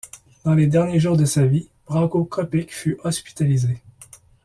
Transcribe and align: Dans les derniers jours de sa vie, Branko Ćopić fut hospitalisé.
Dans 0.43 0.55
les 0.55 0.65
derniers 0.65 0.99
jours 0.99 1.15
de 1.15 1.25
sa 1.25 1.45
vie, 1.45 1.69
Branko 1.85 2.25
Ćopić 2.35 2.71
fut 2.71 2.97
hospitalisé. 3.03 3.77